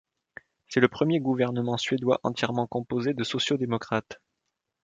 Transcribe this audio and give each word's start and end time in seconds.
C'est 0.67 0.79
le 0.79 0.87
premier 0.87 1.19
gouvernement 1.19 1.77
suédois 1.77 2.19
entièrement 2.23 2.65
composé 2.65 3.13
de 3.13 3.23
sociaux-démocrates. 3.23 4.19